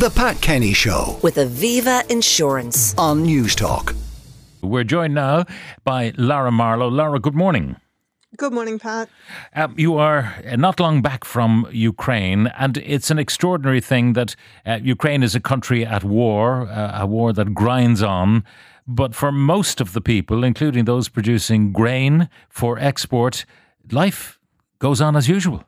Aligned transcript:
The 0.00 0.08
Pat 0.08 0.40
Kenny 0.40 0.72
Show 0.72 1.18
with 1.20 1.36
Aviva 1.36 2.10
Insurance. 2.10 2.94
on 2.96 3.22
Newstalk. 3.26 3.94
We're 4.62 4.82
joined 4.82 5.12
now 5.12 5.44
by 5.84 6.14
Lara 6.16 6.50
Marlowe. 6.50 6.88
Lara, 6.88 7.20
good 7.20 7.34
morning. 7.34 7.76
Good 8.38 8.54
morning, 8.54 8.78
Pat. 8.78 9.10
Um, 9.54 9.74
you 9.76 9.98
are 9.98 10.36
uh, 10.50 10.56
not 10.56 10.80
long 10.80 11.02
back 11.02 11.26
from 11.26 11.68
Ukraine, 11.70 12.46
and 12.58 12.78
it's 12.78 13.10
an 13.10 13.18
extraordinary 13.18 13.82
thing 13.82 14.14
that 14.14 14.36
uh, 14.64 14.78
Ukraine 14.82 15.22
is 15.22 15.34
a 15.34 15.40
country 15.40 15.84
at 15.84 16.02
war, 16.02 16.62
uh, 16.62 17.02
a 17.02 17.06
war 17.06 17.34
that 17.34 17.52
grinds 17.52 18.02
on. 18.02 18.42
But 18.86 19.14
for 19.14 19.30
most 19.30 19.82
of 19.82 19.92
the 19.92 20.00
people, 20.00 20.44
including 20.44 20.86
those 20.86 21.10
producing 21.10 21.72
grain 21.72 22.30
for 22.48 22.78
export, 22.78 23.44
life 23.92 24.38
goes 24.78 25.02
on 25.02 25.14
as 25.14 25.28
usual. 25.28 25.66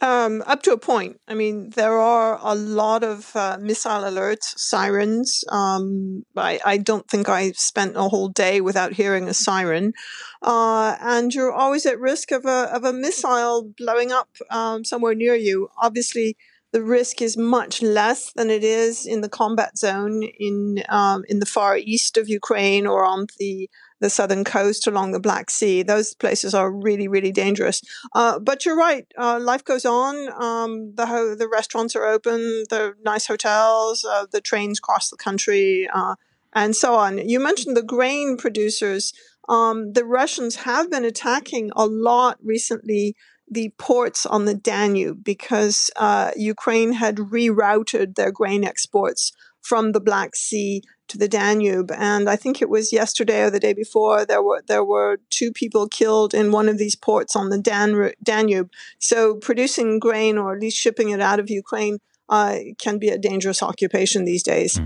Um, 0.00 0.44
up 0.46 0.62
to 0.62 0.72
a 0.72 0.78
point. 0.78 1.20
I 1.26 1.34
mean, 1.34 1.70
there 1.70 1.98
are 1.98 2.38
a 2.40 2.54
lot 2.54 3.02
of 3.02 3.34
uh, 3.34 3.58
missile 3.60 4.02
alerts, 4.02 4.56
sirens. 4.56 5.42
Um, 5.48 6.24
I, 6.36 6.60
I 6.64 6.76
don't 6.76 7.08
think 7.08 7.28
I 7.28 7.50
spent 7.52 7.96
a 7.96 8.02
whole 8.02 8.28
day 8.28 8.60
without 8.60 8.92
hearing 8.92 9.28
a 9.28 9.34
siren. 9.34 9.92
Uh, 10.40 10.96
and 11.00 11.34
you're 11.34 11.52
always 11.52 11.84
at 11.84 11.98
risk 11.98 12.30
of 12.30 12.44
a, 12.44 12.70
of 12.72 12.84
a 12.84 12.92
missile 12.92 13.72
blowing 13.76 14.12
up 14.12 14.28
um, 14.50 14.84
somewhere 14.84 15.16
near 15.16 15.34
you. 15.34 15.68
Obviously, 15.76 16.36
the 16.72 16.82
risk 16.82 17.20
is 17.20 17.36
much 17.36 17.82
less 17.82 18.32
than 18.32 18.50
it 18.50 18.62
is 18.62 19.06
in 19.06 19.20
the 19.20 19.28
combat 19.28 19.76
zone 19.78 20.22
in 20.38 20.84
um, 20.88 21.24
in 21.28 21.40
the 21.40 21.46
far 21.46 21.76
east 21.76 22.16
of 22.16 22.28
Ukraine 22.28 22.86
or 22.86 23.04
on 23.04 23.26
the 23.38 23.68
the 24.00 24.10
southern 24.10 24.44
coast 24.44 24.86
along 24.86 25.12
the 25.12 25.20
Black 25.20 25.50
Sea. 25.50 25.82
Those 25.82 26.14
places 26.14 26.54
are 26.54 26.70
really, 26.70 27.08
really 27.08 27.32
dangerous. 27.32 27.82
Uh, 28.14 28.38
but 28.38 28.64
you're 28.64 28.76
right. 28.76 29.06
Uh, 29.16 29.38
life 29.40 29.64
goes 29.64 29.84
on. 29.84 30.28
Um, 30.40 30.94
the 30.94 31.06
ho- 31.06 31.34
the 31.34 31.48
restaurants 31.48 31.96
are 31.96 32.04
open. 32.04 32.64
The 32.70 32.94
nice 33.04 33.26
hotels. 33.26 34.04
Uh, 34.04 34.26
the 34.30 34.40
trains 34.40 34.80
cross 34.80 35.10
the 35.10 35.16
country, 35.16 35.88
uh, 35.92 36.14
and 36.52 36.74
so 36.74 36.94
on. 36.94 37.18
You 37.28 37.40
mentioned 37.40 37.76
the 37.76 37.82
grain 37.82 38.36
producers. 38.36 39.12
Um, 39.48 39.92
the 39.94 40.04
Russians 40.04 40.56
have 40.56 40.90
been 40.90 41.04
attacking 41.04 41.70
a 41.74 41.86
lot 41.86 42.38
recently 42.42 43.16
the 43.50 43.72
ports 43.78 44.26
on 44.26 44.44
the 44.44 44.54
Danube 44.54 45.24
because 45.24 45.90
uh, 45.96 46.32
Ukraine 46.36 46.92
had 46.92 47.16
rerouted 47.16 48.14
their 48.14 48.30
grain 48.30 48.64
exports 48.64 49.32
from 49.68 49.92
the 49.92 50.00
Black 50.00 50.34
Sea 50.34 50.82
to 51.08 51.18
the 51.18 51.28
Danube. 51.28 51.90
And 51.92 52.28
I 52.28 52.36
think 52.36 52.62
it 52.62 52.70
was 52.70 52.92
yesterday 52.92 53.42
or 53.42 53.50
the 53.50 53.60
day 53.60 53.74
before 53.74 54.24
there 54.24 54.42
were 54.42 54.62
there 54.66 54.84
were 54.84 55.20
two 55.30 55.52
people 55.52 55.88
killed 55.88 56.32
in 56.34 56.52
one 56.52 56.68
of 56.68 56.78
these 56.78 56.96
ports 56.96 57.36
on 57.36 57.50
the 57.50 57.58
Dan- 57.58 58.12
Danube. 58.22 58.70
So 58.98 59.34
producing 59.34 59.98
grain 59.98 60.38
or 60.38 60.54
at 60.54 60.60
least 60.60 60.78
shipping 60.78 61.10
it 61.10 61.20
out 61.20 61.40
of 61.40 61.50
Ukraine. 61.50 61.98
Uh, 62.30 62.58
can 62.78 62.98
be 62.98 63.08
a 63.08 63.16
dangerous 63.16 63.62
occupation 63.62 64.26
these 64.26 64.42
days. 64.42 64.78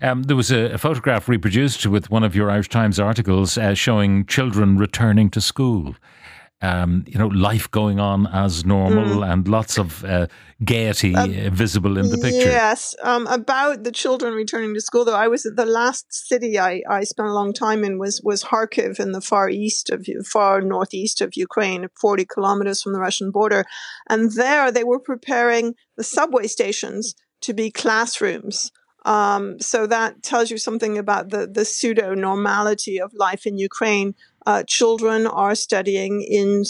Um, 0.00 0.22
there 0.22 0.36
was 0.36 0.50
a, 0.50 0.72
a 0.72 0.78
photograph 0.78 1.28
reproduced 1.28 1.84
with 1.86 2.08
one 2.08 2.24
of 2.24 2.34
your 2.34 2.50
Irish 2.50 2.70
Times 2.70 2.98
articles 2.98 3.58
uh, 3.58 3.74
showing 3.74 4.24
children 4.24 4.78
returning 4.78 5.28
to 5.32 5.40
school. 5.42 5.96
Um, 6.60 7.04
you 7.06 7.16
know, 7.16 7.28
life 7.28 7.70
going 7.70 8.00
on 8.00 8.26
as 8.26 8.64
normal 8.64 9.22
and 9.22 9.46
lots 9.46 9.78
of 9.78 10.04
uh, 10.04 10.26
gaiety 10.64 11.14
uh, 11.14 11.50
visible 11.50 11.96
in 11.96 12.10
the 12.10 12.18
picture. 12.18 12.50
Yes. 12.50 12.96
Um, 13.00 13.28
about 13.28 13.84
the 13.84 13.92
children 13.92 14.34
returning 14.34 14.74
to 14.74 14.80
school, 14.80 15.04
though, 15.04 15.14
I 15.14 15.28
was 15.28 15.46
at 15.46 15.54
the 15.54 15.64
last 15.64 16.12
city 16.12 16.58
I, 16.58 16.82
I 16.90 17.04
spent 17.04 17.28
a 17.28 17.32
long 17.32 17.52
time 17.52 17.84
in 17.84 18.00
was 18.00 18.20
was 18.24 18.42
Kharkiv 18.42 18.98
in 18.98 19.12
the 19.12 19.20
far 19.20 19.48
east 19.48 19.88
of 19.90 20.04
far 20.26 20.60
northeast 20.60 21.20
of 21.20 21.36
Ukraine, 21.36 21.86
forty 21.94 22.24
kilometers 22.24 22.82
from 22.82 22.92
the 22.92 22.98
Russian 22.98 23.30
border, 23.30 23.64
and 24.10 24.32
there 24.32 24.72
they 24.72 24.82
were 24.82 24.98
preparing 24.98 25.76
the 25.96 26.02
subway 26.02 26.48
stations 26.48 27.14
to 27.42 27.54
be 27.54 27.70
classrooms. 27.70 28.72
Um, 29.04 29.60
so 29.60 29.86
that 29.86 30.22
tells 30.24 30.50
you 30.50 30.58
something 30.58 30.98
about 30.98 31.30
the, 31.30 31.46
the 31.46 31.64
pseudo 31.64 32.14
normality 32.14 33.00
of 33.00 33.14
life 33.14 33.46
in 33.46 33.56
Ukraine. 33.56 34.14
Uh, 34.48 34.62
children 34.66 35.26
are 35.26 35.54
studying 35.54 36.22
in 36.22 36.64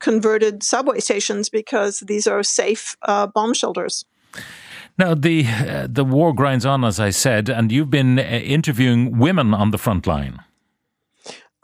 converted 0.00 0.62
subway 0.62 1.00
stations 1.00 1.48
because 1.48 2.00
these 2.00 2.26
are 2.26 2.42
safe 2.42 2.94
uh, 3.08 3.26
bomb 3.26 3.54
shelters. 3.54 4.04
Now 4.98 5.14
the 5.14 5.46
uh, 5.46 5.86
the 5.88 6.04
war 6.04 6.34
grinds 6.34 6.66
on, 6.66 6.84
as 6.84 7.00
I 7.00 7.10
said, 7.10 7.48
and 7.48 7.72
you've 7.72 7.88
been 7.88 8.18
uh, 8.18 8.22
interviewing 8.22 9.18
women 9.18 9.54
on 9.54 9.70
the 9.70 9.78
front 9.78 10.06
line. 10.06 10.40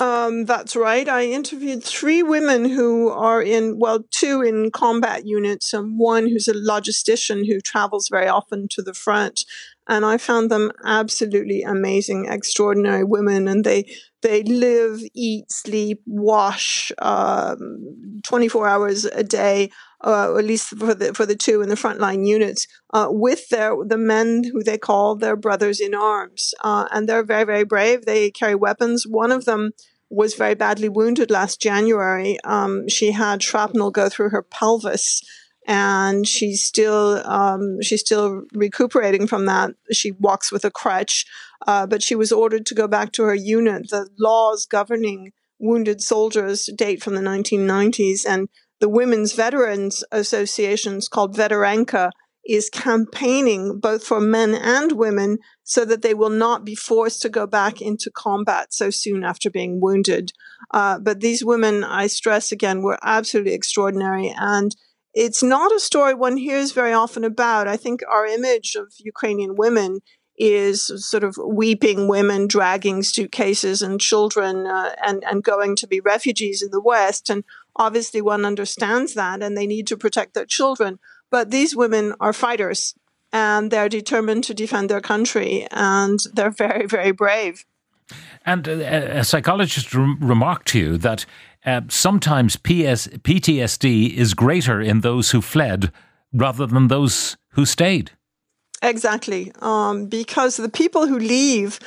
Um, 0.00 0.44
that's 0.46 0.76
right. 0.76 1.08
I 1.08 1.24
interviewed 1.24 1.82
three 1.82 2.22
women 2.22 2.64
who 2.64 3.10
are 3.10 3.42
in, 3.42 3.78
well, 3.78 4.04
two 4.10 4.42
in 4.42 4.70
combat 4.70 5.26
units 5.26 5.74
and 5.74 5.98
one 5.98 6.28
who's 6.28 6.48
a 6.48 6.54
logistician 6.54 7.46
who 7.46 7.60
travels 7.60 8.08
very 8.08 8.28
often 8.28 8.68
to 8.68 8.82
the 8.82 8.94
front. 8.94 9.44
And 9.88 10.04
I 10.04 10.16
found 10.18 10.50
them 10.50 10.70
absolutely 10.84 11.62
amazing, 11.62 12.26
extraordinary 12.26 13.02
women. 13.02 13.48
And 13.48 13.64
they, 13.64 13.90
they 14.22 14.42
live, 14.42 15.00
eat, 15.14 15.50
sleep, 15.50 16.02
wash, 16.06 16.90
um, 16.98 18.20
24 18.26 18.68
hours 18.68 19.04
a 19.04 19.22
day, 19.22 19.70
uh, 20.04 20.36
at 20.36 20.44
least 20.44 20.76
for 20.76 20.94
the, 20.94 21.14
for 21.14 21.26
the 21.26 21.36
two 21.36 21.62
in 21.62 21.68
the 21.68 21.74
frontline 21.74 22.26
units, 22.26 22.66
uh, 22.92 23.08
with 23.10 23.48
their, 23.48 23.74
the 23.84 23.98
men 23.98 24.44
who 24.52 24.62
they 24.62 24.78
call 24.78 25.14
their 25.14 25.36
brothers 25.36 25.80
in 25.80 25.94
arms. 25.94 26.54
Uh, 26.62 26.86
and 26.90 27.08
they're 27.08 27.24
very, 27.24 27.44
very 27.44 27.64
brave. 27.64 28.04
They 28.04 28.30
carry 28.30 28.54
weapons. 28.54 29.06
One 29.06 29.32
of 29.32 29.44
them 29.44 29.72
was 30.10 30.34
very 30.34 30.54
badly 30.54 30.88
wounded 30.88 31.30
last 31.30 31.60
January. 31.60 32.38
Um, 32.44 32.88
she 32.88 33.12
had 33.12 33.42
shrapnel 33.42 33.90
go 33.90 34.08
through 34.08 34.30
her 34.30 34.42
pelvis, 34.42 35.22
and 35.68 36.26
she's 36.26 36.64
still 36.64 37.22
um, 37.26 37.80
she's 37.82 38.00
still 38.00 38.44
recuperating 38.54 39.26
from 39.26 39.44
that. 39.46 39.72
She 39.92 40.12
walks 40.12 40.50
with 40.50 40.64
a 40.64 40.70
crutch, 40.70 41.26
uh, 41.66 41.86
but 41.86 42.02
she 42.02 42.14
was 42.14 42.32
ordered 42.32 42.64
to 42.66 42.74
go 42.74 42.88
back 42.88 43.12
to 43.12 43.24
her 43.24 43.34
unit. 43.34 43.90
The 43.90 44.08
laws 44.18 44.64
governing 44.64 45.32
wounded 45.60 46.00
soldiers 46.00 46.70
date 46.74 47.02
from 47.02 47.14
the 47.14 47.20
1990s, 47.20 48.24
and 48.26 48.48
the 48.80 48.88
Women's 48.88 49.34
Veterans 49.34 50.02
Associations 50.10 51.06
called 51.06 51.36
Veteranka 51.36 52.12
is 52.46 52.70
campaigning 52.70 53.78
both 53.78 54.02
for 54.02 54.20
men 54.22 54.54
and 54.54 54.92
women 54.92 55.36
so 55.64 55.84
that 55.84 56.00
they 56.00 56.14
will 56.14 56.30
not 56.30 56.64
be 56.64 56.74
forced 56.74 57.20
to 57.20 57.28
go 57.28 57.46
back 57.46 57.82
into 57.82 58.10
combat 58.10 58.72
so 58.72 58.88
soon 58.88 59.22
after 59.22 59.50
being 59.50 59.82
wounded. 59.82 60.32
Uh, 60.70 60.98
but 60.98 61.20
these 61.20 61.44
women, 61.44 61.84
I 61.84 62.06
stress 62.06 62.50
again, 62.50 62.80
were 62.80 62.98
absolutely 63.02 63.52
extraordinary. 63.52 64.32
And 64.34 64.74
it's 65.18 65.42
not 65.42 65.72
a 65.72 65.80
story 65.80 66.14
one 66.14 66.36
hears 66.36 66.70
very 66.70 66.92
often 66.92 67.24
about. 67.24 67.66
I 67.66 67.76
think 67.76 68.02
our 68.08 68.24
image 68.24 68.76
of 68.76 68.92
Ukrainian 68.98 69.56
women 69.56 69.98
is 70.38 70.92
sort 71.10 71.24
of 71.24 71.36
weeping 71.44 72.06
women 72.06 72.46
dragging 72.46 73.02
suitcases 73.02 73.82
and 73.82 74.00
children 74.00 74.68
uh, 74.68 74.94
and, 75.04 75.24
and 75.24 75.42
going 75.42 75.74
to 75.74 75.88
be 75.88 75.98
refugees 75.98 76.62
in 76.62 76.70
the 76.70 76.80
West. 76.80 77.28
And 77.28 77.42
obviously, 77.74 78.20
one 78.22 78.44
understands 78.44 79.14
that 79.14 79.42
and 79.42 79.56
they 79.56 79.66
need 79.66 79.88
to 79.88 79.96
protect 79.96 80.34
their 80.34 80.46
children. 80.46 81.00
But 81.32 81.50
these 81.50 81.74
women 81.74 82.14
are 82.20 82.32
fighters 82.32 82.94
and 83.32 83.72
they're 83.72 83.88
determined 83.88 84.44
to 84.44 84.54
defend 84.54 84.88
their 84.88 85.00
country 85.00 85.66
and 85.72 86.20
they're 86.32 86.58
very, 86.64 86.86
very 86.86 87.10
brave. 87.10 87.64
And 88.46 88.68
uh, 88.68 88.72
a 89.22 89.24
psychologist 89.24 89.92
rem- 89.94 90.18
remarked 90.20 90.68
to 90.68 90.78
you 90.78 90.98
that 90.98 91.26
uh, 91.64 91.82
sometimes 91.88 92.56
PS- 92.56 93.08
PTSD 93.08 94.14
is 94.14 94.34
greater 94.34 94.80
in 94.80 95.00
those 95.00 95.30
who 95.30 95.41
fled 95.41 95.92
rather 96.32 96.66
than 96.66 96.88
those 96.88 97.36
who 97.52 97.64
stayed. 97.64 98.12
Exactly. 98.82 99.52
Um, 99.60 100.06
because 100.06 100.56
the 100.56 100.68
people 100.68 101.06
who 101.06 101.18
leave 101.18 101.80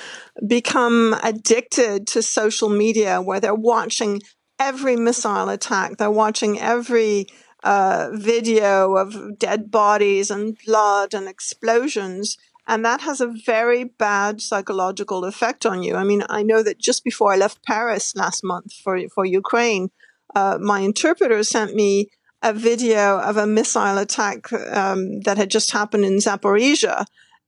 become 0.45 1.15
addicted 1.23 2.07
to 2.07 2.21
social 2.21 2.69
media 2.69 3.21
where 3.21 3.39
they're 3.39 3.55
watching 3.55 4.21
every 4.59 4.95
missile 4.95 5.49
attack, 5.49 5.97
they're 5.97 6.11
watching 6.11 6.59
every 6.59 7.27
uh, 7.63 8.09
video 8.13 8.95
of 8.95 9.37
dead 9.37 9.71
bodies 9.71 10.31
and 10.31 10.57
blood 10.65 11.13
and 11.13 11.27
explosions. 11.27 12.37
And 12.71 12.85
that 12.85 13.01
has 13.01 13.19
a 13.19 13.27
very 13.27 13.83
bad 13.83 14.39
psychological 14.39 15.25
effect 15.25 15.65
on 15.65 15.83
you. 15.83 15.95
I 15.95 16.05
mean, 16.05 16.23
I 16.29 16.41
know 16.41 16.63
that 16.63 16.79
just 16.79 17.03
before 17.03 17.33
I 17.33 17.35
left 17.35 17.65
Paris 17.65 18.15
last 18.15 18.45
month 18.45 18.71
for, 18.81 18.97
for 19.13 19.25
Ukraine, 19.25 19.89
uh, 20.37 20.57
my 20.57 20.79
interpreter 20.79 21.43
sent 21.43 21.75
me 21.75 22.07
a 22.41 22.53
video 22.53 23.19
of 23.19 23.35
a 23.35 23.45
missile 23.45 23.97
attack 23.97 24.53
um, 24.53 25.19
that 25.25 25.35
had 25.35 25.51
just 25.51 25.73
happened 25.73 26.05
in 26.05 26.19
Zaporizhia. 26.19 27.03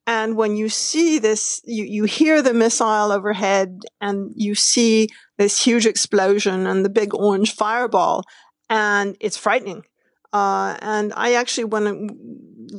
And 0.05 0.35
when 0.35 0.57
you 0.57 0.67
see 0.67 1.19
this, 1.19 1.61
you, 1.63 1.85
you 1.85 2.03
hear 2.03 2.41
the 2.41 2.53
missile 2.53 3.13
overhead 3.13 3.79
and 4.01 4.33
you 4.35 4.55
see 4.55 5.07
this 5.37 5.63
huge 5.65 5.85
explosion 5.85 6.67
and 6.67 6.83
the 6.83 6.89
big 6.89 7.13
orange 7.13 7.55
fireball, 7.55 8.25
and 8.69 9.15
it's 9.21 9.37
frightening. 9.37 9.83
Uh, 10.33 10.75
and 10.81 11.13
I 11.15 11.35
actually, 11.35 11.65
when 11.65 12.09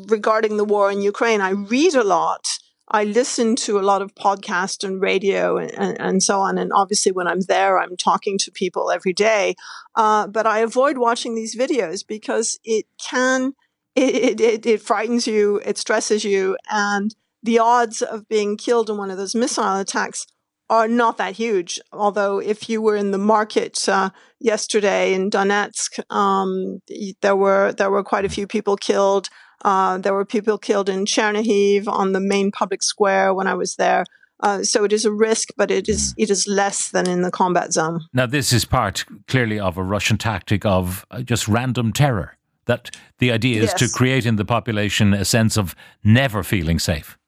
regarding 0.08 0.56
the 0.56 0.64
war 0.64 0.90
in 0.90 1.00
Ukraine, 1.02 1.40
I 1.40 1.50
read 1.50 1.94
a 1.94 2.04
lot. 2.04 2.46
I 2.88 3.04
listen 3.04 3.56
to 3.56 3.78
a 3.78 3.82
lot 3.82 4.02
of 4.02 4.14
podcasts 4.14 4.84
and 4.84 5.00
radio 5.00 5.56
and, 5.56 5.98
and, 5.98 6.22
so 6.22 6.40
on. 6.40 6.58
And 6.58 6.70
obviously, 6.74 7.12
when 7.12 7.26
I'm 7.26 7.40
there, 7.40 7.78
I'm 7.78 7.96
talking 7.96 8.36
to 8.38 8.52
people 8.52 8.90
every 8.90 9.14
day. 9.14 9.54
Uh, 9.94 10.26
but 10.26 10.46
I 10.46 10.58
avoid 10.58 10.98
watching 10.98 11.34
these 11.34 11.56
videos 11.56 12.06
because 12.06 12.58
it 12.62 12.84
can 12.98 13.54
it, 13.96 14.40
it, 14.40 14.66
it 14.66 14.82
frightens 14.82 15.26
you, 15.26 15.60
it 15.64 15.78
stresses 15.78 16.24
you, 16.24 16.56
and 16.70 17.14
the 17.42 17.58
odds 17.58 18.02
of 18.02 18.28
being 18.28 18.56
killed 18.56 18.90
in 18.90 18.96
one 18.96 19.10
of 19.10 19.16
those 19.16 19.34
missile 19.34 19.78
attacks 19.78 20.26
are 20.70 20.88
not 20.88 21.18
that 21.18 21.36
huge. 21.36 21.80
Although, 21.92 22.38
if 22.38 22.68
you 22.68 22.80
were 22.80 22.96
in 22.96 23.10
the 23.10 23.18
market 23.18 23.88
uh, 23.88 24.10
yesterday 24.40 25.14
in 25.14 25.30
Donetsk, 25.30 26.00
um, 26.10 26.80
there 27.20 27.36
were 27.36 27.72
there 27.72 27.90
were 27.90 28.02
quite 28.02 28.24
a 28.24 28.30
few 28.30 28.46
people 28.46 28.76
killed. 28.76 29.28
Uh, 29.62 29.98
there 29.98 30.14
were 30.14 30.24
people 30.24 30.58
killed 30.58 30.88
in 30.88 31.04
Chernihiv 31.04 31.88
on 31.88 32.12
the 32.12 32.20
main 32.20 32.50
public 32.50 32.82
square 32.82 33.32
when 33.34 33.46
I 33.46 33.54
was 33.54 33.76
there. 33.76 34.04
Uh, 34.40 34.62
so 34.62 34.84
it 34.84 34.92
is 34.92 35.04
a 35.04 35.12
risk, 35.12 35.48
but 35.56 35.70
it 35.70 35.88
is 35.88 36.14
it 36.18 36.28
is 36.28 36.46
less 36.46 36.90
than 36.90 37.08
in 37.08 37.22
the 37.22 37.30
combat 37.30 37.72
zone. 37.72 38.00
Now, 38.12 38.26
this 38.26 38.52
is 38.52 38.64
part 38.64 39.04
clearly 39.26 39.58
of 39.58 39.78
a 39.78 39.82
Russian 39.82 40.18
tactic 40.18 40.66
of 40.66 41.06
uh, 41.10 41.22
just 41.22 41.48
random 41.48 41.92
terror. 41.92 42.36
That 42.66 42.90
the 43.18 43.30
idea 43.30 43.62
is 43.62 43.70
yes. 43.70 43.80
to 43.80 43.88
create 43.88 44.24
in 44.26 44.36
the 44.36 44.44
population 44.44 45.12
a 45.12 45.24
sense 45.24 45.58
of 45.58 45.74
never 46.02 46.42
feeling 46.42 46.78
safe. 46.78 47.18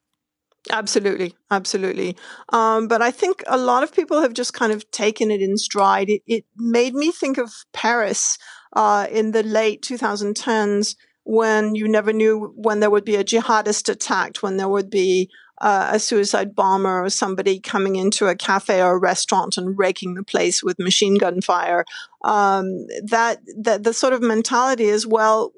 Absolutely, 0.71 1.35
absolutely. 1.51 2.17
Um, 2.53 2.89
but 2.89 3.03
I 3.03 3.11
think 3.11 3.45
a 3.47 3.59
lot 3.59 3.83
of 3.83 3.95
people 3.95 4.21
have 4.21 4.33
just 4.33 4.53
kind 4.53 4.73
of 4.73 4.91
taken 4.91 5.31
it 5.31 5.41
in 5.41 5.59
stride. 5.59 6.09
It, 6.09 6.23
it 6.27 6.45
made 6.57 6.95
me 6.95 7.13
think 7.13 7.39
of 7.39 7.53
Paris 7.73 8.39
uh, 8.73 9.07
in 9.11 9.31
the 9.31 9.43
late 9.43 9.83
2010s 9.83 10.97
when 11.27 11.75
you 11.75 11.89
never 11.89 12.13
knew 12.13 12.53
when 12.55 12.79
there 12.79 12.91
would 12.91 13.05
be 13.05 13.17
a 13.17 13.25
jihadist 13.25 13.89
attack, 13.89 14.37
when 14.39 14.57
there 14.57 14.69
would 14.69 14.89
be 14.89 15.29
uh, 15.61 15.91
a 15.93 15.99
suicide 15.99 16.55
bomber 16.55 17.05
or 17.05 17.11
somebody 17.11 17.59
coming 17.59 17.97
into 17.97 18.29
a 18.29 18.37
cafe 18.37 18.81
or 18.81 18.93
a 18.93 18.99
restaurant 18.99 19.57
and 19.57 19.77
raking 19.77 20.15
the 20.15 20.23
place 20.23 20.63
with 20.63 20.79
machine 20.79 21.19
gun 21.19 21.41
fire. 21.41 21.85
Um, 22.23 22.87
that, 23.05 23.41
that 23.59 23.83
the 23.83 23.93
sort 23.93 24.13
of 24.13 24.23
mentality 24.23 24.85
is 24.85 25.05
well, 25.05 25.53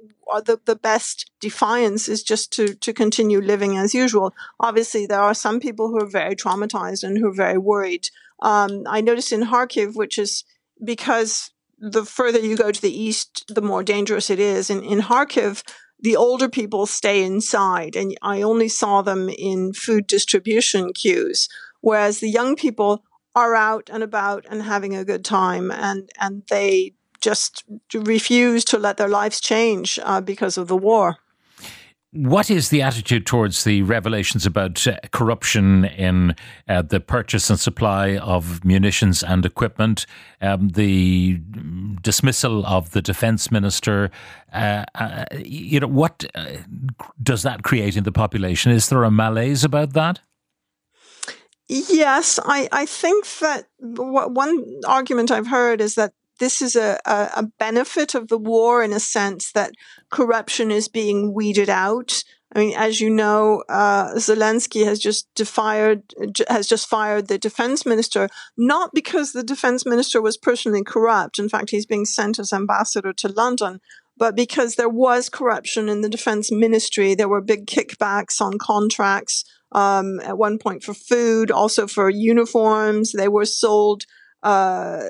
the, 0.47 0.59
the 0.65 0.76
best 0.76 1.31
defiance 1.38 2.09
is 2.09 2.23
just 2.23 2.50
to, 2.53 2.75
to 2.75 2.94
continue 2.94 3.41
living 3.41 3.76
as 3.76 3.94
usual. 3.94 4.35
Obviously, 4.61 5.05
there 5.05 5.21
are 5.21 5.35
some 5.35 5.61
people 5.61 5.88
who 5.88 5.99
are 5.99 6.09
very 6.09 6.35
traumatized 6.35 7.03
and 7.03 7.19
who 7.19 7.29
are 7.29 7.35
very 7.35 7.59
worried. 7.59 8.09
Um, 8.41 8.85
I 8.87 9.03
noticed 9.03 9.32
in 9.32 9.43
Kharkiv, 9.43 9.97
which 9.97 10.19
is 10.19 10.44
because 10.82 11.50
the 11.79 12.05
further 12.05 12.39
you 12.39 12.57
go 12.57 12.71
to 12.73 12.81
the 12.81 12.97
east, 12.97 13.45
the 13.49 13.63
more 13.63 13.83
dangerous 13.83 14.31
it 14.31 14.39
is. 14.39 14.71
In, 14.71 14.83
in 14.83 15.01
Kharkiv, 15.01 15.63
the 16.01 16.17
older 16.17 16.49
people 16.49 16.87
stay 16.87 17.25
inside, 17.25 17.97
and 17.97 18.17
I 18.23 18.43
only 18.43 18.69
saw 18.69 19.03
them 19.03 19.29
in 19.29 19.73
food 19.73 20.07
distribution 20.07 20.93
queues, 20.93 21.49
whereas 21.81 22.21
the 22.21 22.29
young 22.29 22.57
people 22.57 23.05
are 23.35 23.55
out 23.55 23.91
and 23.93 24.03
about 24.03 24.47
and 24.51 24.63
having 24.63 24.95
a 24.95 25.05
good 25.05 25.25
time, 25.25 25.71
and, 25.71 26.11
and 26.21 26.43
they 26.49 26.95
just 27.21 27.65
refuse 27.93 28.65
to 28.67 28.79
let 28.79 28.97
their 28.97 29.09
lives 29.09 29.41
change 29.41 29.99
uh, 30.03 30.21
because 30.21 30.57
of 30.57 30.69
the 30.69 30.77
war. 30.77 31.17
What 32.13 32.51
is 32.51 32.71
the 32.71 32.81
attitude 32.81 33.27
towards 33.27 33.65
the 33.65 33.83
revelations 33.83 34.47
about 34.47 34.87
uh, 34.87 34.97
corruption 35.13 35.85
in 35.85 36.35
uh, 36.67 36.81
the 36.81 37.01
purchase 37.01 37.51
and 37.51 37.61
supply 37.61 38.17
of 38.17 38.65
munitions 38.65 39.23
and 39.23 39.45
equipment, 39.45 40.07
um, 40.41 40.71
the 40.71 41.39
dismissal 42.01 42.65
of 42.65 42.93
the 42.93 43.03
defense 43.03 43.51
minister? 43.51 44.11
Uh, 44.55 44.87
uh 44.95 45.27
you 45.37 45.81
know, 45.81 45.87
what 45.87 46.25
uh, 46.35 46.47
does 47.23 47.43
that 47.43 47.63
create 47.63 47.95
in 47.95 48.05
the 48.05 48.13
population? 48.13 48.73
Is 48.73 48.89
there 48.89 49.05
a 49.05 49.11
malaise 49.11 49.63
about 49.63 49.93
that? 49.93 50.21
Yes, 51.69 52.41
I, 52.43 52.71
I 52.73 52.87
think 52.87 53.27
that 53.41 53.67
one 53.81 54.81
argument 54.87 55.31
I've 55.31 55.49
heard 55.49 55.83
is 55.83 55.97
that 55.97 56.15
this 56.38 56.62
is 56.62 56.76
a, 56.76 56.99
a, 57.05 57.31
a 57.37 57.43
benefit 57.58 58.14
of 58.14 58.29
the 58.29 58.38
war 58.38 58.82
in 58.82 58.93
a 58.93 59.00
sense 59.00 59.52
that 59.52 59.73
corruption 60.11 60.70
is 60.70 60.88
being 60.88 61.35
weeded 61.35 61.69
out. 61.69 62.23
I 62.55 62.61
mean, 62.61 62.75
as 62.76 63.00
you 63.00 63.11
know, 63.11 63.62
uh, 63.69 64.14
Zelensky 64.14 64.85
has 64.85 64.99
just 64.99 65.29
fired 65.44 66.02
has 66.49 66.67
just 66.67 66.88
fired 66.88 67.29
the 67.29 67.37
defense 67.37 67.85
minister, 67.85 68.29
not 68.56 68.94
because 68.94 69.32
the 69.32 69.43
defense 69.43 69.85
minister 69.85 70.23
was 70.23 70.38
personally 70.38 70.82
corrupt. 70.82 71.38
In 71.38 71.50
fact, 71.50 71.70
he's 71.70 71.85
being 71.85 72.06
sent 72.06 72.38
as 72.38 72.52
ambassador 72.52 73.12
to 73.12 73.29
London, 73.29 73.81
but 74.17 74.35
because 74.35 74.76
there 74.76 74.88
was 74.88 75.29
corruption 75.29 75.90
in 75.90 76.00
the 76.00 76.08
defense 76.08 76.50
ministry. 76.50 77.14
There 77.14 77.29
were 77.29 77.43
big 77.43 77.67
kickbacks 77.67 78.40
on 78.40 78.58
contracts 78.58 79.44
um, 79.73 80.19
at 80.20 80.38
one 80.38 80.58
point 80.58 80.82
for 80.82 80.94
food, 80.94 81.50
also 81.50 81.87
for 81.87 82.08
uniforms. 82.08 83.12
They 83.12 83.29
were 83.29 83.44
sold 83.44 84.06
uh, 84.43 85.00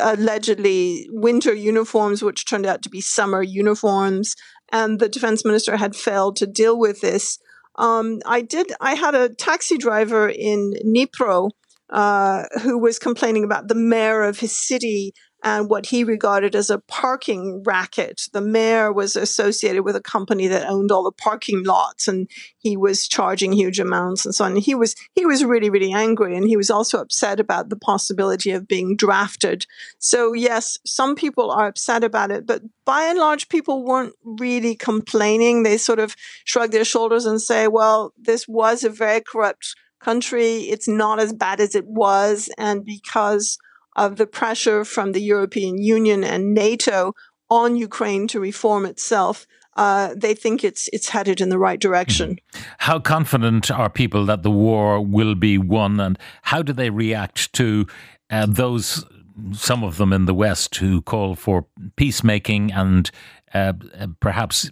allegedly 0.00 1.08
winter 1.10 1.54
uniforms, 1.54 2.22
which 2.22 2.46
turned 2.46 2.66
out 2.66 2.82
to 2.82 2.88
be 2.88 3.00
summer 3.00 3.42
uniforms, 3.42 4.34
and 4.72 5.00
the 5.00 5.08
defense 5.08 5.44
minister 5.44 5.76
had 5.76 5.96
failed 5.96 6.36
to 6.36 6.46
deal 6.46 6.78
with 6.78 7.00
this. 7.00 7.38
Um, 7.76 8.20
I 8.26 8.42
did. 8.42 8.72
I 8.80 8.94
had 8.94 9.14
a 9.14 9.28
taxi 9.28 9.78
driver 9.78 10.28
in 10.28 10.74
Dnipro 10.84 11.50
uh, 11.90 12.44
who 12.62 12.78
was 12.78 12.98
complaining 12.98 13.44
about 13.44 13.68
the 13.68 13.74
mayor 13.74 14.22
of 14.22 14.38
his 14.38 14.56
city 14.56 15.12
and 15.42 15.70
what 15.70 15.86
he 15.86 16.04
regarded 16.04 16.54
as 16.54 16.70
a 16.70 16.78
parking 16.78 17.62
racket. 17.64 18.22
The 18.32 18.40
mayor 18.40 18.92
was 18.92 19.16
associated 19.16 19.84
with 19.84 19.96
a 19.96 20.00
company 20.00 20.46
that 20.48 20.68
owned 20.68 20.92
all 20.92 21.04
the 21.04 21.12
parking 21.12 21.64
lots 21.64 22.08
and 22.08 22.28
he 22.58 22.76
was 22.76 23.08
charging 23.08 23.52
huge 23.52 23.80
amounts 23.80 24.24
and 24.24 24.34
so 24.34 24.44
on. 24.44 24.56
He 24.56 24.74
was 24.74 24.94
he 25.14 25.24
was 25.24 25.44
really, 25.44 25.70
really 25.70 25.92
angry 25.92 26.36
and 26.36 26.46
he 26.46 26.56
was 26.56 26.70
also 26.70 26.98
upset 26.98 27.40
about 27.40 27.68
the 27.68 27.76
possibility 27.76 28.50
of 28.50 28.68
being 28.68 28.96
drafted. 28.96 29.66
So 29.98 30.32
yes, 30.32 30.78
some 30.84 31.14
people 31.14 31.50
are 31.50 31.68
upset 31.68 32.04
about 32.04 32.30
it, 32.30 32.46
but 32.46 32.62
by 32.84 33.04
and 33.04 33.18
large 33.18 33.48
people 33.48 33.84
weren't 33.84 34.14
really 34.24 34.74
complaining. 34.74 35.62
They 35.62 35.78
sort 35.78 35.98
of 35.98 36.16
shrug 36.44 36.70
their 36.72 36.84
shoulders 36.84 37.24
and 37.24 37.40
say, 37.40 37.68
well, 37.68 38.12
this 38.18 38.46
was 38.46 38.84
a 38.84 38.90
very 38.90 39.20
corrupt 39.20 39.74
country. 40.00 40.62
It's 40.62 40.88
not 40.88 41.20
as 41.20 41.32
bad 41.32 41.60
as 41.60 41.74
it 41.74 41.86
was. 41.86 42.48
And 42.58 42.84
because 42.84 43.58
of 43.96 44.16
the 44.16 44.26
pressure 44.26 44.84
from 44.84 45.12
the 45.12 45.22
European 45.22 45.78
Union 45.78 46.24
and 46.24 46.54
NATO 46.54 47.14
on 47.48 47.76
Ukraine 47.76 48.28
to 48.28 48.40
reform 48.40 48.86
itself, 48.86 49.46
uh, 49.76 50.14
they 50.16 50.34
think 50.34 50.64
it's 50.64 50.88
it's 50.92 51.08
headed 51.08 51.40
in 51.40 51.48
the 51.48 51.58
right 51.58 51.80
direction. 51.80 52.34
Mm-hmm. 52.34 52.62
How 52.78 52.98
confident 52.98 53.70
are 53.70 53.90
people 53.90 54.26
that 54.26 54.42
the 54.42 54.50
war 54.50 55.00
will 55.00 55.34
be 55.34 55.58
won, 55.58 56.00
and 56.00 56.18
how 56.42 56.62
do 56.62 56.72
they 56.72 56.90
react 56.90 57.52
to 57.54 57.86
uh, 58.30 58.46
those? 58.48 59.04
Some 59.52 59.82
of 59.82 59.96
them 59.96 60.12
in 60.12 60.26
the 60.26 60.34
West 60.34 60.76
who 60.76 61.00
call 61.00 61.34
for 61.34 61.64
peacemaking 61.96 62.72
and 62.72 63.10
uh, 63.54 63.72
perhaps 64.20 64.70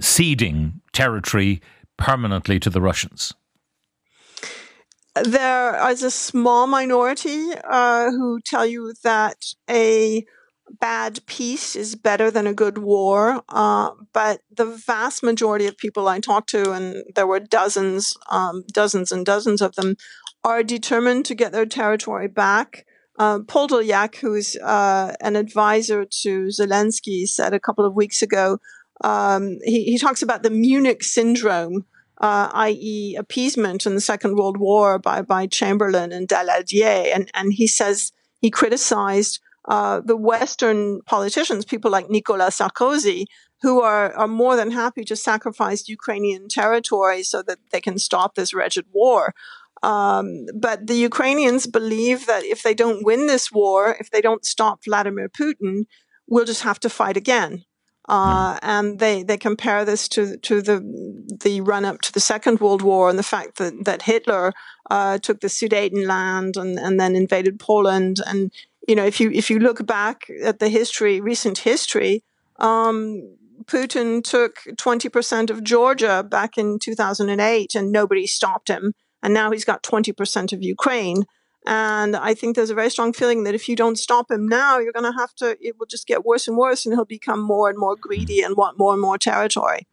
ceding 0.00 0.82
territory 0.92 1.62
permanently 1.96 2.60
to 2.60 2.68
the 2.68 2.82
Russians 2.82 3.32
there 5.14 5.90
is 5.90 6.02
a 6.02 6.10
small 6.10 6.66
minority 6.66 7.50
uh, 7.68 8.10
who 8.10 8.40
tell 8.40 8.66
you 8.66 8.94
that 9.02 9.54
a 9.68 10.24
bad 10.80 11.20
peace 11.26 11.76
is 11.76 11.94
better 11.94 12.30
than 12.30 12.46
a 12.46 12.54
good 12.54 12.78
war. 12.78 13.42
Uh, 13.48 13.90
but 14.12 14.40
the 14.50 14.64
vast 14.64 15.22
majority 15.22 15.66
of 15.66 15.76
people 15.76 16.08
I 16.08 16.20
talked 16.20 16.48
to, 16.50 16.72
and 16.72 17.04
there 17.14 17.26
were 17.26 17.40
dozens, 17.40 18.16
um, 18.30 18.64
dozens 18.72 19.12
and 19.12 19.24
dozens 19.26 19.60
of 19.60 19.74
them, 19.74 19.96
are 20.44 20.62
determined 20.62 21.24
to 21.26 21.34
get 21.34 21.52
their 21.52 21.66
territory 21.66 22.28
back. 22.28 22.86
Uh, 23.18 23.40
who's 24.20 24.56
uh, 24.56 25.14
an 25.20 25.36
advisor 25.36 26.04
to 26.04 26.46
Zelensky, 26.46 27.28
said 27.28 27.52
a 27.52 27.60
couple 27.60 27.84
of 27.84 27.94
weeks 27.94 28.22
ago, 28.22 28.58
um, 29.04 29.58
he, 29.64 29.84
he 29.84 29.98
talks 29.98 30.22
about 30.22 30.42
the 30.42 30.50
Munich 30.50 31.04
syndrome, 31.04 31.84
uh, 32.22 32.48
i.e., 32.54 33.16
appeasement 33.16 33.84
in 33.84 33.94
the 33.94 34.00
Second 34.00 34.36
World 34.36 34.56
War 34.56 34.98
by, 34.98 35.22
by 35.22 35.46
Chamberlain 35.46 36.12
and 36.12 36.28
Daladier. 36.28 37.12
And, 37.14 37.28
and 37.34 37.52
he 37.52 37.66
says 37.66 38.12
he 38.40 38.50
criticized 38.50 39.40
uh, 39.68 40.00
the 40.04 40.16
Western 40.16 41.02
politicians, 41.02 41.64
people 41.64 41.90
like 41.90 42.08
Nicolas 42.08 42.58
Sarkozy, 42.58 43.26
who 43.60 43.80
are, 43.80 44.12
are 44.14 44.28
more 44.28 44.56
than 44.56 44.70
happy 44.70 45.04
to 45.04 45.16
sacrifice 45.16 45.88
Ukrainian 45.88 46.48
territory 46.48 47.22
so 47.22 47.42
that 47.42 47.58
they 47.70 47.80
can 47.80 47.98
stop 47.98 48.34
this 48.34 48.54
wretched 48.54 48.86
war. 48.92 49.34
Um, 49.82 50.46
but 50.54 50.86
the 50.86 50.94
Ukrainians 50.94 51.66
believe 51.66 52.26
that 52.26 52.44
if 52.44 52.62
they 52.62 52.74
don't 52.74 53.04
win 53.04 53.26
this 53.26 53.50
war, 53.50 53.96
if 53.98 54.10
they 54.10 54.20
don't 54.20 54.44
stop 54.44 54.84
Vladimir 54.84 55.28
Putin, 55.28 55.86
we'll 56.28 56.44
just 56.44 56.62
have 56.62 56.78
to 56.80 56.88
fight 56.88 57.16
again. 57.16 57.64
Uh, 58.08 58.58
and 58.62 58.98
they, 58.98 59.22
they 59.22 59.38
compare 59.38 59.84
this 59.84 60.08
to 60.08 60.36
to 60.38 60.60
the 60.60 60.80
the 61.44 61.60
run 61.60 61.84
up 61.84 62.00
to 62.00 62.12
the 62.12 62.20
Second 62.20 62.58
World 62.58 62.82
War 62.82 63.08
and 63.08 63.18
the 63.18 63.22
fact 63.22 63.58
that 63.58 63.84
that 63.84 64.02
Hitler 64.02 64.52
uh, 64.90 65.18
took 65.18 65.40
the 65.40 65.46
Sudetenland 65.46 66.56
and, 66.56 66.78
and 66.78 66.98
then 66.98 67.14
invaded 67.14 67.60
Poland. 67.60 68.20
And 68.26 68.50
you 68.88 68.96
know, 68.96 69.04
if 69.04 69.20
you 69.20 69.30
if 69.30 69.50
you 69.50 69.60
look 69.60 69.86
back 69.86 70.26
at 70.42 70.58
the 70.58 70.68
history, 70.68 71.20
recent 71.20 71.58
history, 71.58 72.24
um, 72.58 73.36
Putin 73.66 74.22
took 74.24 74.56
twenty 74.76 75.08
percent 75.08 75.48
of 75.48 75.62
Georgia 75.62 76.26
back 76.28 76.58
in 76.58 76.80
two 76.80 76.96
thousand 76.96 77.28
and 77.28 77.40
eight, 77.40 77.76
and 77.76 77.92
nobody 77.92 78.26
stopped 78.26 78.68
him. 78.68 78.94
And 79.22 79.32
now 79.32 79.52
he's 79.52 79.64
got 79.64 79.84
twenty 79.84 80.12
percent 80.12 80.52
of 80.52 80.60
Ukraine. 80.60 81.22
And 81.66 82.16
I 82.16 82.34
think 82.34 82.56
there's 82.56 82.70
a 82.70 82.74
very 82.74 82.90
strong 82.90 83.12
feeling 83.12 83.44
that 83.44 83.54
if 83.54 83.68
you 83.68 83.76
don't 83.76 83.96
stop 83.96 84.30
him 84.30 84.48
now, 84.48 84.78
you're 84.78 84.92
going 84.92 85.10
to 85.10 85.18
have 85.18 85.34
to, 85.36 85.56
it 85.60 85.78
will 85.78 85.86
just 85.86 86.06
get 86.06 86.24
worse 86.24 86.48
and 86.48 86.56
worse 86.56 86.84
and 86.84 86.94
he'll 86.94 87.04
become 87.04 87.40
more 87.40 87.68
and 87.68 87.78
more 87.78 87.96
mm. 87.96 88.00
greedy 88.00 88.42
and 88.42 88.56
want 88.56 88.78
more 88.78 88.92
and 88.92 89.00
more 89.00 89.18
territory. 89.18 89.86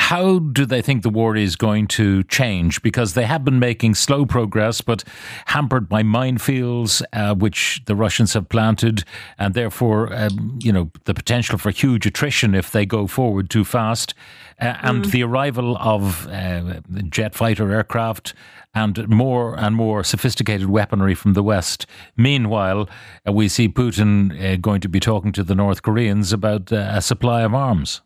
How 0.00 0.38
do 0.38 0.64
they 0.64 0.80
think 0.80 1.02
the 1.02 1.10
war 1.10 1.36
is 1.36 1.56
going 1.56 1.86
to 1.86 2.24
change? 2.24 2.80
Because 2.80 3.12
they 3.12 3.26
have 3.26 3.44
been 3.44 3.58
making 3.58 3.94
slow 3.94 4.24
progress, 4.24 4.80
but 4.80 5.04
hampered 5.44 5.90
by 5.90 6.02
minefields, 6.02 7.02
uh, 7.12 7.34
which 7.34 7.82
the 7.84 7.94
Russians 7.94 8.32
have 8.32 8.48
planted, 8.48 9.04
and 9.38 9.52
therefore, 9.52 10.10
um, 10.12 10.58
you 10.62 10.72
know, 10.72 10.90
the 11.04 11.12
potential 11.12 11.58
for 11.58 11.70
huge 11.70 12.06
attrition 12.06 12.54
if 12.54 12.72
they 12.72 12.86
go 12.86 13.06
forward 13.06 13.50
too 13.50 13.62
fast, 13.62 14.14
uh, 14.58 14.74
and 14.82 15.04
mm. 15.04 15.10
the 15.10 15.22
arrival 15.22 15.76
of 15.76 16.26
uh, 16.28 16.80
jet 17.10 17.34
fighter 17.34 17.70
aircraft 17.70 18.32
and 18.74 19.06
more 19.06 19.54
and 19.58 19.76
more 19.76 20.02
sophisticated 20.02 20.70
weaponry 20.70 21.14
from 21.14 21.34
the 21.34 21.42
West. 21.42 21.86
Meanwhile, 22.16 22.88
uh, 23.28 23.32
we 23.32 23.48
see 23.48 23.68
Putin 23.68 24.32
uh, 24.32 24.56
going 24.56 24.80
to 24.80 24.88
be 24.88 24.98
talking 24.98 25.32
to 25.32 25.44
the 25.44 25.54
North 25.54 25.82
Koreans 25.82 26.32
about 26.32 26.72
uh, 26.72 26.88
a 26.90 27.02
supply 27.02 27.42
of 27.42 27.54
arms. 27.54 28.00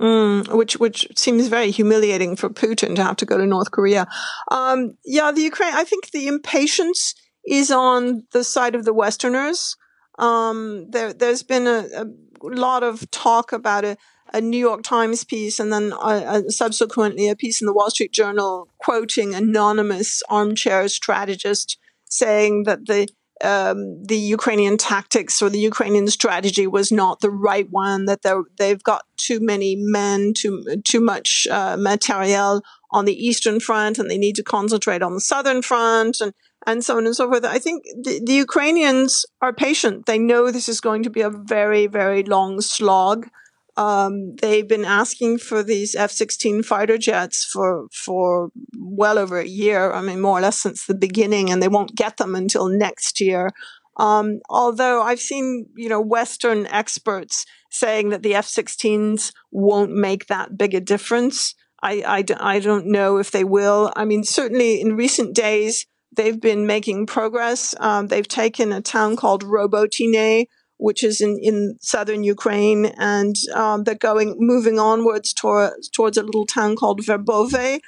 Mm, 0.00 0.48
which 0.54 0.78
which 0.78 1.08
seems 1.16 1.48
very 1.48 1.70
humiliating 1.70 2.36
for 2.36 2.50
Putin 2.50 2.94
to 2.96 3.02
have 3.02 3.16
to 3.16 3.24
go 3.24 3.38
to 3.38 3.46
North 3.46 3.70
Korea. 3.70 4.06
Um, 4.50 4.98
yeah, 5.06 5.32
the 5.32 5.40
Ukraine. 5.40 5.72
I 5.72 5.84
think 5.84 6.10
the 6.10 6.26
impatience 6.26 7.14
is 7.46 7.70
on 7.70 8.24
the 8.32 8.44
side 8.44 8.74
of 8.74 8.84
the 8.84 8.92
Westerners. 8.92 9.76
Um, 10.18 10.90
there, 10.90 11.14
has 11.20 11.42
been 11.42 11.66
a, 11.66 11.86
a, 11.94 12.06
lot 12.42 12.82
of 12.82 13.10
talk 13.10 13.52
about 13.52 13.84
a, 13.84 13.96
a, 14.32 14.40
New 14.40 14.58
York 14.58 14.82
Times 14.82 15.24
piece, 15.24 15.58
and 15.58 15.72
then 15.72 15.92
subsequently 16.50 17.28
a 17.28 17.36
piece 17.36 17.62
in 17.62 17.66
the 17.66 17.74
Wall 17.74 17.90
Street 17.90 18.12
Journal 18.12 18.68
quoting 18.78 19.34
anonymous 19.34 20.22
armchair 20.28 20.88
strategist 20.88 21.78
saying 22.04 22.64
that 22.64 22.86
the 22.86 23.08
um, 23.44 24.02
the 24.02 24.16
Ukrainian 24.16 24.76
tactics 24.76 25.42
or 25.42 25.50
the 25.50 25.58
Ukrainian 25.58 26.08
strategy 26.08 26.66
was 26.66 26.90
not 26.90 27.20
the 27.20 27.30
right 27.30 27.68
one. 27.70 28.06
That 28.06 28.20
they've 28.58 28.82
got 28.82 29.04
too 29.16 29.40
many 29.40 29.76
men, 29.76 30.32
too 30.34 30.64
too 30.84 31.00
much 31.00 31.46
uh, 31.50 31.76
materiel 31.78 32.62
on 32.90 33.04
the 33.04 33.26
eastern 33.26 33.60
front, 33.60 33.98
and 33.98 34.10
they 34.10 34.18
need 34.18 34.36
to 34.36 34.42
concentrate 34.42 35.02
on 35.02 35.14
the 35.14 35.20
southern 35.20 35.62
front, 35.62 36.20
and 36.20 36.32
and 36.66 36.84
so 36.84 36.96
on 36.96 37.06
and 37.06 37.14
so 37.14 37.28
forth. 37.28 37.44
I 37.44 37.58
think 37.58 37.84
the, 37.84 38.20
the 38.24 38.34
Ukrainians 38.34 39.26
are 39.42 39.52
patient. 39.52 40.06
They 40.06 40.18
know 40.18 40.50
this 40.50 40.68
is 40.68 40.80
going 40.80 41.02
to 41.02 41.10
be 41.10 41.20
a 41.20 41.30
very 41.30 41.86
very 41.86 42.22
long 42.22 42.60
slog. 42.60 43.28
Um, 43.76 44.36
they've 44.36 44.66
been 44.66 44.84
asking 44.84 45.38
for 45.38 45.62
these 45.62 45.94
F-16 45.94 46.64
fighter 46.64 46.96
jets 46.96 47.44
for 47.44 47.88
for 47.92 48.50
well 48.78 49.18
over 49.18 49.38
a 49.38 49.46
year. 49.46 49.92
I 49.92 50.00
mean, 50.00 50.20
more 50.20 50.38
or 50.38 50.40
less 50.40 50.60
since 50.60 50.86
the 50.86 50.94
beginning, 50.94 51.50
and 51.50 51.62
they 51.62 51.68
won't 51.68 51.94
get 51.94 52.16
them 52.16 52.34
until 52.34 52.68
next 52.68 53.20
year. 53.20 53.50
Um, 53.98 54.40
although 54.50 55.02
I've 55.02 55.20
seen, 55.20 55.68
you 55.74 55.88
know, 55.88 56.00
Western 56.00 56.66
experts 56.66 57.46
saying 57.70 58.10
that 58.10 58.22
the 58.22 58.34
F-16s 58.34 59.32
won't 59.50 59.92
make 59.92 60.26
that 60.26 60.56
big 60.56 60.74
a 60.74 60.80
difference. 60.80 61.54
I, 61.82 62.02
I, 62.06 62.56
I 62.56 62.60
don't 62.60 62.86
know 62.86 63.18
if 63.18 63.30
they 63.30 63.44
will. 63.44 63.92
I 63.96 64.04
mean, 64.04 64.24
certainly 64.24 64.80
in 64.80 64.96
recent 64.96 65.34
days, 65.34 65.86
they've 66.14 66.40
been 66.40 66.66
making 66.66 67.06
progress. 67.06 67.74
Um, 67.78 68.08
they've 68.08 68.26
taken 68.26 68.72
a 68.72 68.80
town 68.80 69.16
called 69.16 69.44
Robotyne, 69.44 70.46
which 70.78 71.02
is 71.02 71.20
in, 71.20 71.38
in 71.42 71.76
southern 71.80 72.22
Ukraine, 72.22 72.86
and 72.98 73.36
um, 73.54 73.84
they're 73.84 73.94
going 73.94 74.36
moving 74.38 74.78
onwards 74.78 75.32
towards 75.32 75.88
towards 75.88 76.16
a 76.16 76.22
little 76.22 76.46
town 76.46 76.76
called 76.76 77.00
Verbove. 77.00 77.80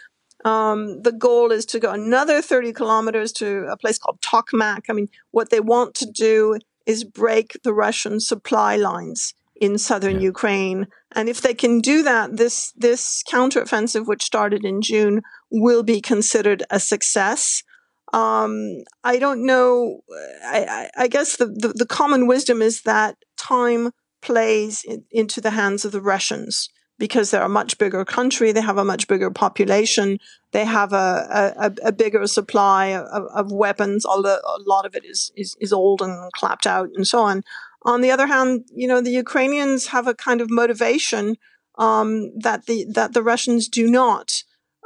Um, 0.45 1.03
the 1.03 1.13
goal 1.13 1.51
is 1.51 1.67
to 1.67 1.81
go 1.81 1.91
another 1.91 2.41
30 2.41 2.73
kilometers 2.73 3.33
to 3.33 3.67
a 3.69 3.77
place 3.77 3.99
called 3.99 4.21
Tokmak. 4.21 4.83
I 4.89 4.93
mean, 4.93 5.09
what 5.33 5.51
they 5.51 5.61
want 5.61 5.95
to 5.97 6.07
do 6.07 6.59
is 6.87 7.05
break 7.05 7.59
the 7.65 7.75
Russian 7.75 8.21
supply 8.21 8.77
lines 8.77 9.35
in 9.61 9.77
southern 9.77 10.17
yeah. 10.17 10.29
Ukraine. 10.33 10.87
And 11.13 11.29
if 11.29 11.41
they 11.41 11.55
can 11.55 11.81
do 11.81 12.03
that, 12.03 12.37
this 12.37 12.73
this 12.77 13.23
counteroffensive, 13.29 14.07
which 14.07 14.23
started 14.23 14.65
in 14.65 14.81
June, 14.81 15.23
will 15.51 15.83
be 15.83 16.01
considered 16.01 16.63
a 16.71 16.81
success. 16.81 17.63
Um, 18.13 18.85
I 19.05 19.19
don't 19.19 19.45
know. 19.45 20.01
I, 20.45 20.91
I, 20.97 21.05
I 21.05 21.09
guess 21.09 21.37
the, 21.37 21.47
the, 21.47 21.75
the, 21.75 21.87
common 21.87 22.27
wisdom 22.27 22.63
is 22.63 22.83
that 22.83 23.17
time 23.37 23.91
plays 24.23 24.83
in, 24.83 25.05
into 25.11 25.43
the 25.43 25.51
hands 25.51 25.85
of 25.85 25.93
the 25.93 26.01
Russians 26.01 26.71
because 26.99 27.31
they're 27.31 27.43
a 27.43 27.51
much 27.51 27.77
bigger 27.77 28.05
country. 28.07 28.51
They 28.51 28.63
have 28.63 28.79
a 28.79 28.85
much 28.85 29.09
bigger 29.09 29.31
population. 29.31 30.19
They 30.53 30.65
have 30.65 30.95
a, 30.95 31.55
a, 31.59 31.89
a 31.89 31.93
bigger 31.93 32.27
supply 32.27 32.87
of, 32.87 33.25
of, 33.35 33.53
weapons, 33.53 34.07
although 34.07 34.39
a 34.39 34.59
lot 34.67 34.87
of 34.87 34.97
it 34.97 35.05
is, 35.05 35.31
is, 35.37 35.57
is 35.61 35.73
old 35.73 36.01
and 36.01 36.33
clapped 36.33 36.67
out 36.67 36.89
and 36.95 37.07
so 37.07 37.21
on. 37.21 37.43
On 37.83 38.01
the 38.01 38.11
other 38.11 38.27
hand, 38.27 38.65
you 38.75 38.89
know, 38.89 39.01
the 39.01 39.11
Ukrainians 39.11 39.89
have 39.89 40.07
a 40.07 40.15
kind 40.15 40.41
of 40.41 40.51
motivation 40.51 41.37
um, 41.77 42.37
that 42.39 42.67
the 42.67 42.87
that 42.95 43.15
the 43.15 43.23
Russians 43.23 43.69
do 43.69 43.89
not 43.89 44.43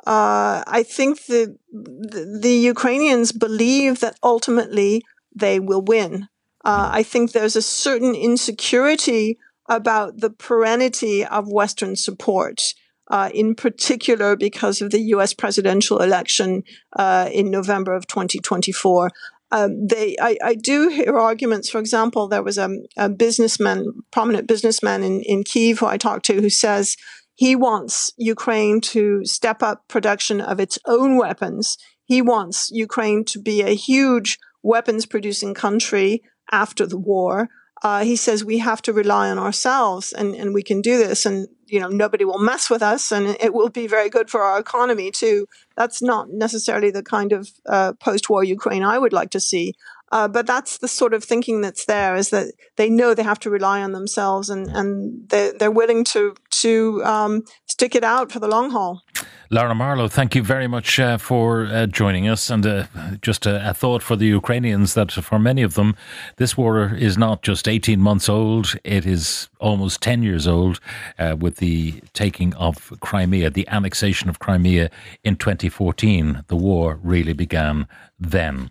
uh, 0.06 0.64
I 0.66 0.82
think 0.82 1.26
the, 1.26 1.56
the, 1.70 2.38
the 2.42 2.54
Ukrainians 2.54 3.32
believe 3.32 4.00
that 4.00 4.18
ultimately 4.22 5.02
they 5.34 5.60
will 5.60 5.82
win. 5.82 6.28
Uh, 6.64 6.90
I 6.92 7.02
think 7.02 7.32
there's 7.32 7.56
a 7.56 7.62
certain 7.62 8.14
insecurity 8.14 9.38
about 9.68 10.18
the 10.20 10.30
perennity 10.30 11.24
of 11.24 11.50
Western 11.50 11.96
support. 11.96 12.74
Uh, 13.08 13.30
in 13.34 13.54
particular, 13.54 14.36
because 14.36 14.80
of 14.80 14.90
the 14.90 15.00
U.S. 15.00 15.34
presidential 15.34 16.00
election 16.00 16.62
uh, 16.96 17.28
in 17.30 17.50
November 17.50 17.94
of 17.94 18.06
2024, 18.06 19.10
um, 19.50 19.86
they, 19.86 20.16
I, 20.18 20.38
I, 20.42 20.54
do 20.54 20.88
hear 20.88 21.18
arguments. 21.18 21.68
For 21.68 21.78
example, 21.78 22.26
there 22.26 22.42
was 22.42 22.56
a, 22.56 22.70
a 22.96 23.10
businessman, 23.10 23.84
prominent 24.10 24.48
businessman 24.48 25.02
in, 25.02 25.20
in 25.22 25.44
Kiev 25.44 25.80
who 25.80 25.86
I 25.86 25.98
talked 25.98 26.24
to, 26.26 26.40
who 26.40 26.48
says 26.48 26.96
he 27.34 27.56
wants 27.56 28.12
Ukraine 28.16 28.80
to 28.80 29.24
step 29.24 29.62
up 29.62 29.88
production 29.88 30.40
of 30.40 30.60
its 30.60 30.78
own 30.86 31.16
weapons. 31.16 31.78
He 32.04 32.20
wants 32.20 32.70
Ukraine 32.70 33.24
to 33.26 33.40
be 33.40 33.62
a 33.62 33.74
huge 33.74 34.38
weapons 34.62 35.06
producing 35.06 35.54
country 35.54 36.22
after 36.50 36.86
the 36.86 36.98
war. 36.98 37.48
Uh, 37.82 38.04
he 38.04 38.14
says 38.14 38.44
we 38.44 38.58
have 38.58 38.80
to 38.82 38.92
rely 38.92 39.28
on 39.28 39.38
ourselves 39.38 40.12
and, 40.12 40.34
and 40.36 40.54
we 40.54 40.62
can 40.62 40.80
do 40.80 40.98
this 40.98 41.26
and 41.26 41.48
you 41.66 41.80
know 41.80 41.88
nobody 41.88 42.24
will 42.24 42.38
mess 42.38 42.70
with 42.70 42.82
us 42.82 43.10
and 43.10 43.26
it 43.40 43.52
will 43.52 43.70
be 43.70 43.88
very 43.88 44.08
good 44.08 44.30
for 44.30 44.42
our 44.42 44.60
economy 44.60 45.10
too 45.10 45.46
that's 45.74 46.02
not 46.02 46.28
necessarily 46.30 46.90
the 46.90 47.02
kind 47.02 47.32
of 47.32 47.48
uh, 47.66 47.94
post-war 47.94 48.44
ukraine 48.44 48.84
i 48.84 48.98
would 48.98 49.12
like 49.12 49.30
to 49.30 49.40
see 49.40 49.74
uh, 50.12 50.28
but 50.28 50.46
that's 50.46 50.78
the 50.78 50.88
sort 50.88 51.14
of 51.14 51.24
thinking 51.24 51.62
that's 51.62 51.86
there 51.86 52.14
is 52.14 52.28
that 52.30 52.52
they 52.76 52.90
know 52.90 53.14
they 53.14 53.22
have 53.22 53.40
to 53.40 53.50
rely 53.50 53.82
on 53.82 53.92
themselves 53.92 54.50
and, 54.50 54.68
and 54.68 55.28
they're, 55.30 55.54
they're 55.58 55.70
willing 55.70 56.04
to, 56.04 56.34
to 56.50 57.02
um, 57.02 57.42
stick 57.66 57.94
it 57.94 58.04
out 58.04 58.30
for 58.30 58.38
the 58.38 58.46
long 58.46 58.70
haul. 58.70 59.02
Lara 59.50 59.74
Marlowe, 59.74 60.08
thank 60.08 60.34
you 60.34 60.42
very 60.42 60.66
much 60.66 61.00
uh, 61.00 61.16
for 61.16 61.66
uh, 61.66 61.86
joining 61.86 62.28
us. 62.28 62.50
And 62.50 62.66
uh, 62.66 62.86
just 63.22 63.46
a, 63.46 63.70
a, 63.70 63.74
thought 63.74 64.02
for 64.02 64.16
the 64.16 64.26
Ukrainians 64.26 64.94
that 64.94 65.12
for 65.12 65.38
many 65.38 65.62
of 65.62 65.74
them, 65.74 65.94
this 66.36 66.56
war 66.56 66.94
is 66.94 67.16
not 67.16 67.42
just 67.42 67.66
18 67.66 68.00
months 68.00 68.28
old, 68.28 68.74
it 68.84 69.06
is 69.06 69.48
almost 69.60 70.02
10 70.02 70.22
years 70.22 70.46
old 70.46 70.78
uh, 71.18 71.36
with 71.38 71.56
the 71.56 72.02
taking 72.12 72.54
of 72.54 72.92
Crimea, 73.00 73.50
the 73.50 73.68
annexation 73.68 74.28
of 74.28 74.38
Crimea 74.38 74.90
in 75.24 75.36
2014. 75.36 76.44
The 76.48 76.56
war 76.56 76.98
really 77.02 77.32
began 77.32 77.88
then. 78.18 78.70